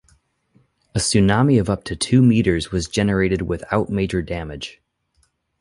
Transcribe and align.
A 0.95 0.97
tsunami 0.97 1.59
of 1.61 1.69
up 1.69 1.83
to 1.83 1.95
two 1.95 2.23
meters 2.23 2.71
was 2.71 2.87
generated 2.87 3.43
without 3.43 3.91
major 3.91 4.23
damage. 4.23 4.81